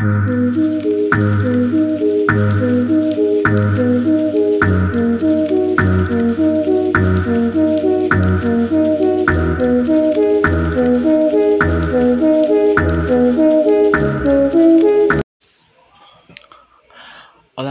[0.00, 0.08] Olá,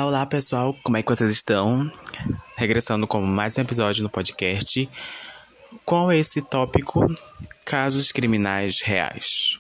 [0.05, 1.91] olá pessoal, como é que vocês estão?
[2.55, 4.88] Regressando com mais um episódio no podcast
[5.84, 7.07] com esse tópico
[7.66, 9.59] casos criminais reais.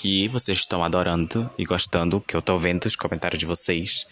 [0.00, 4.06] Que vocês estão adorando e gostando, que eu tô vendo os comentários de vocês.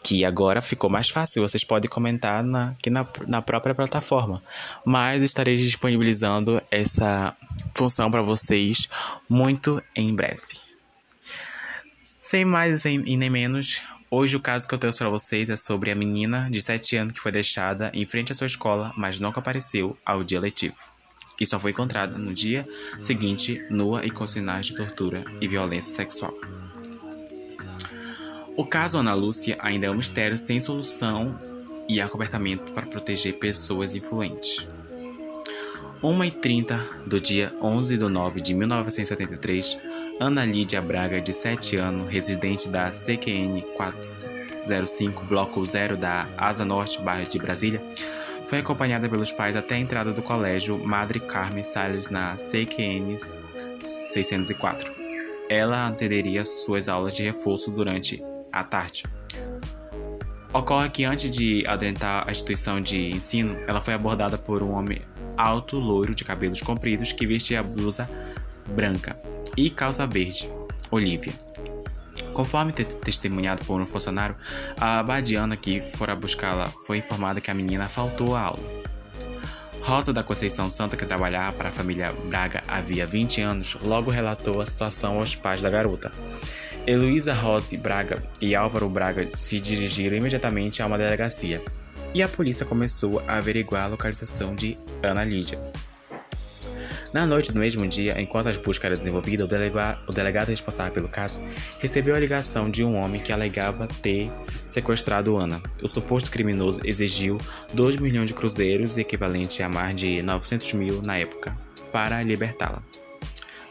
[0.00, 4.40] Que agora ficou mais fácil, vocês podem comentar na, aqui na, na própria plataforma.
[4.84, 7.36] Mas estarei disponibilizando essa
[7.74, 8.88] função para vocês
[9.28, 10.42] muito em breve.
[12.20, 13.82] Sem mais e nem menos,
[14.14, 17.12] Hoje o caso que eu trouxe para vocês é sobre a menina de 7 anos
[17.14, 20.76] que foi deixada em frente à sua escola, mas nunca apareceu ao dia letivo.
[21.42, 22.64] E só foi encontrada no dia
[23.00, 26.32] seguinte, nua e com sinais de tortura e violência sexual.
[28.56, 31.36] O caso Ana Lúcia ainda é um mistério sem solução
[31.88, 34.68] e acobertamento para proteger pessoas influentes.
[36.00, 39.78] 1h30 do dia 11 de 9 de 1973,
[40.20, 47.00] Ana Lídia Braga, de 7 anos, residente da CQN 405, Bloco 0 da Asa Norte,
[47.00, 47.82] bairro de Brasília,
[48.52, 53.16] foi acompanhada pelos pais até a entrada do colégio Madre Carmen Salles na CQN
[53.80, 54.92] 604.
[55.48, 59.04] Ela atenderia suas aulas de reforço durante a tarde.
[60.52, 65.00] Ocorre que antes de adentrar a instituição de ensino, ela foi abordada por um homem
[65.34, 68.06] alto, loiro, de cabelos compridos, que vestia blusa
[68.66, 69.16] branca
[69.56, 70.46] e calça verde,
[70.90, 71.32] Olivia.
[72.32, 74.36] Conforme testemunhado por um funcionário,
[74.78, 78.82] a badiana que fora buscá-la foi informada que a menina faltou à aula.
[79.82, 84.60] Rosa da Conceição Santa, que trabalhava para a família Braga havia 20 anos, logo relatou
[84.60, 86.12] a situação aos pais da garota.
[86.86, 91.62] Heloísa Rose Braga e Álvaro Braga se dirigiram imediatamente a uma delegacia
[92.14, 95.58] e a polícia começou a averiguar a localização de Ana Lídia.
[97.12, 100.94] Na noite do mesmo dia, enquanto as buscas eram desenvolvidas, o, delega o delegado responsável
[100.94, 101.42] pelo caso
[101.78, 104.30] recebeu a ligação de um homem que alegava ter
[104.66, 105.62] sequestrado Ana.
[105.82, 107.36] O suposto criminoso exigiu
[107.74, 111.54] 2 milhões de cruzeiros, equivalente a mais de 900 mil na época,
[111.92, 112.82] para libertá-la.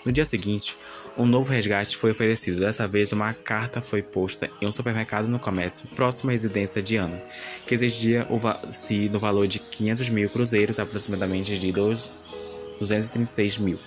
[0.05, 0.77] No dia seguinte,
[1.17, 2.59] um novo resgate foi oferecido.
[2.59, 6.95] Dessa vez, uma carta foi posta em um supermercado no comércio próximo à residência de
[6.95, 7.19] Ana,
[7.65, 8.27] que exigia
[8.69, 11.67] se no valor de 500 mil cruzeiros, aproximadamente de
[12.81, 13.79] 236 mil,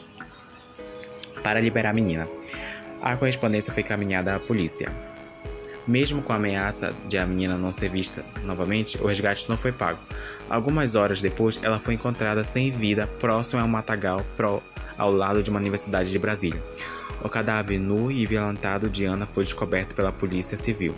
[1.42, 2.28] para liberar a menina.
[3.02, 4.90] A correspondência foi encaminhada à polícia.
[5.84, 9.72] Mesmo com a ameaça de a menina não ser vista novamente, o resgate não foi
[9.72, 9.98] pago.
[10.48, 14.62] Algumas horas depois, ela foi encontrada sem vida próximo a um matagal pro,
[14.96, 16.62] ao lado de uma universidade de Brasília.
[17.22, 20.94] O cadáver nu e violentado de Ana foi descoberto pela polícia civil.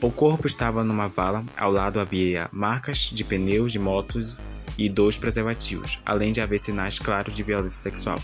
[0.00, 4.40] O corpo estava numa vala, ao lado havia marcas de pneus de motos
[4.76, 8.20] e dois preservativos, além de haver sinais claros de violência sexual.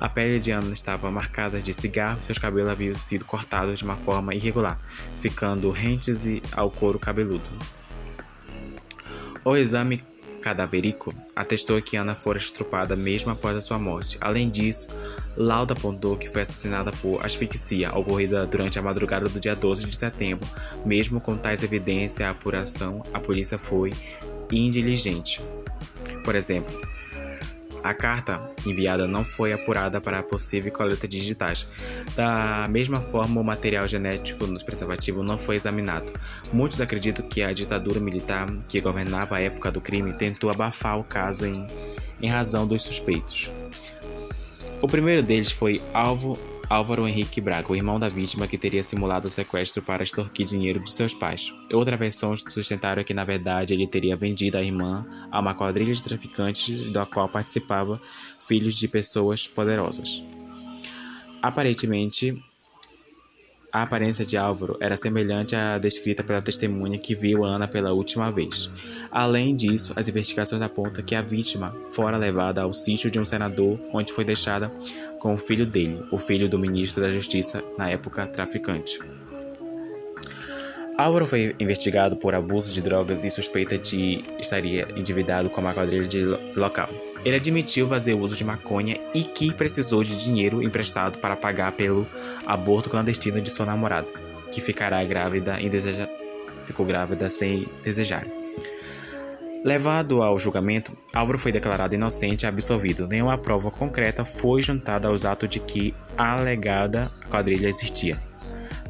[0.00, 3.84] A pele de Ana estava marcada de cigarro e seus cabelos haviam sido cortados de
[3.84, 4.80] uma forma irregular,
[5.16, 7.50] ficando rentes ao couro cabeludo.
[9.44, 10.00] O exame
[10.38, 14.16] cadavérico atestou que Ana fora estrupada mesmo após a sua morte.
[14.20, 14.88] Além disso,
[15.36, 19.96] lauda apontou que foi assassinada por asfixia, ocorrida durante a madrugada do dia 12 de
[19.96, 20.48] setembro.
[20.84, 23.92] Mesmo com tais evidências, a apuração, a polícia foi
[24.50, 25.40] indiligente.
[26.28, 26.78] Por exemplo,
[27.82, 31.66] a carta enviada não foi apurada para possível coleta de digitais.
[32.14, 36.12] Da mesma forma, o material genético nos preservativos não foi examinado.
[36.52, 41.04] Muitos acreditam que a ditadura militar que governava a época do crime tentou abafar o
[41.04, 41.66] caso em,
[42.20, 43.50] em razão dos suspeitos.
[44.82, 46.38] O primeiro deles foi alvo
[46.70, 50.78] Álvaro Henrique Braga, o irmão da vítima que teria simulado o sequestro para extorquir dinheiro
[50.78, 51.50] de seus pais.
[51.72, 56.02] Outra versão sustentaram que, na verdade, ele teria vendido a irmã a uma quadrilha de
[56.02, 57.98] traficantes da qual participava
[58.46, 60.22] filhos de pessoas poderosas.
[61.40, 62.36] Aparentemente,
[63.72, 68.30] a aparência de Álvaro era semelhante à descrita pela testemunha que viu Ana pela última
[68.32, 68.70] vez.
[69.10, 73.78] Além disso, as investigações apontam que a vítima fora levada ao sítio de um senador,
[73.92, 74.72] onde foi deixada
[75.18, 79.00] com o filho dele, o filho do ministro da Justiça, na época traficante.
[80.98, 86.02] Álvaro foi investigado por abuso de drogas e suspeita de estaria endividado com uma quadrilha
[86.08, 86.24] de
[86.56, 86.90] local.
[87.24, 92.04] Ele admitiu fazer uso de maconha e que precisou de dinheiro emprestado para pagar pelo
[92.44, 94.08] aborto clandestino de sua namorada,
[94.50, 96.08] que ficará grávida deseja...
[96.64, 98.26] ficou grávida sem desejar.
[99.64, 103.06] Levado ao julgamento, Álvaro foi declarado inocente e absolvido.
[103.06, 108.27] Nenhuma prova concreta foi juntada aos atos de que a alegada quadrilha existia.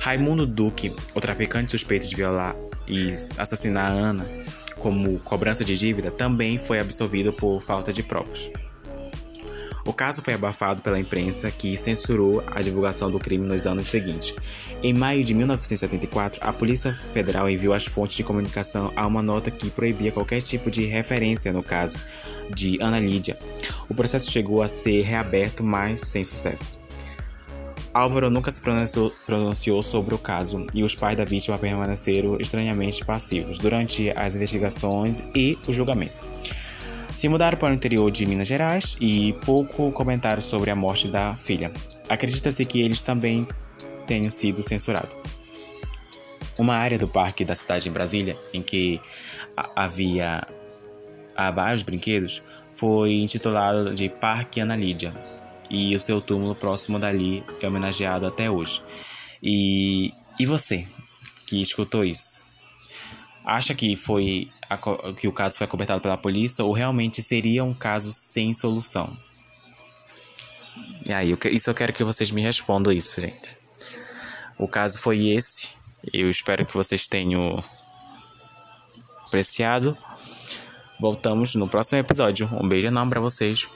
[0.08, 2.56] Raimundo Duque, o traficante suspeito de violar
[2.86, 4.26] e assassinar Ana
[4.78, 8.50] como cobrança de dívida, também foi absolvido por falta de provas.
[9.84, 14.34] O caso foi abafado pela imprensa, que censurou a divulgação do crime nos anos seguintes.
[14.82, 19.50] Em maio de 1974, a Polícia Federal enviou às fontes de comunicação a uma nota
[19.50, 21.98] que proibia qualquer tipo de referência no caso
[22.48, 23.38] de Ana Lídia.
[23.90, 26.87] O processo chegou a ser reaberto, mas sem sucesso.
[27.98, 33.04] Álvaro nunca se pronunciou, pronunciou, sobre o caso e os pais da vítima permaneceram estranhamente
[33.04, 36.14] passivos durante as investigações e o julgamento
[37.18, 41.34] se mudaram para o interior de Minas Gerais e pouco comentaram sobre a morte da
[41.34, 41.72] filha.
[42.08, 43.44] Acredita-se que eles também
[44.06, 45.16] tenham sido censurados.
[46.56, 49.00] Uma área do parque da cidade em Brasília, em que
[49.74, 50.46] havia
[51.52, 52.40] vários brinquedos,
[52.70, 55.12] foi intitulada de Parque Ana Lídia,
[55.70, 58.82] e o seu túmulo próximo dali é homenageado até hoje.
[59.42, 60.86] E, e você
[61.46, 62.44] que escutou isso?
[63.44, 64.50] Acha que foi
[65.16, 69.16] que o caso foi acobertado pela polícia ou realmente seria um caso sem solução?
[71.06, 73.56] E aí, isso eu quero que vocês me respondam isso, gente.
[74.58, 75.76] O caso foi esse.
[76.12, 77.62] Eu espero que vocês tenham
[79.24, 79.96] apreciado.
[81.00, 82.50] Voltamos no próximo episódio.
[82.52, 83.66] Um beijo enorme para vocês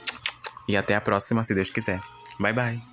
[0.67, 1.99] e até a próxima, se Deus quiser.
[2.39, 2.92] Bye bye.